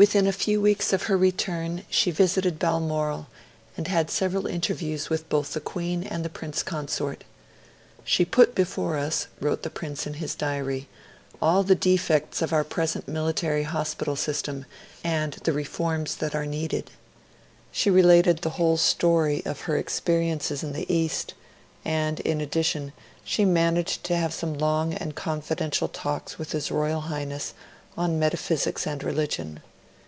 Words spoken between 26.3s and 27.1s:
with His Royal